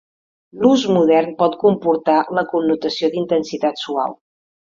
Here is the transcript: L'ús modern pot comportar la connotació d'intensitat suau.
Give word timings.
L'ús 0.61 0.85
modern 0.93 1.35
pot 1.41 1.57
comportar 1.65 2.17
la 2.39 2.45
connotació 2.53 3.13
d'intensitat 3.17 3.85
suau. 3.85 4.17